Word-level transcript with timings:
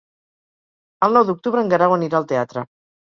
El 1.07 1.13
nou 1.17 1.27
d'octubre 1.27 1.63
en 1.67 1.69
Guerau 1.75 1.95
anirà 1.99 2.19
al 2.21 2.27
teatre. 2.33 2.65